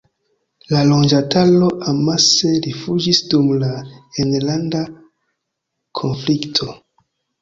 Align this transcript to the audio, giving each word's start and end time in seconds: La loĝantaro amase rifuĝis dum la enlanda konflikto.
La 0.69 0.79
loĝantaro 0.91 1.67
amase 1.91 2.49
rifuĝis 2.67 3.21
dum 3.33 3.51
la 3.65 3.69
enlanda 4.25 4.83
konflikto. 6.01 6.73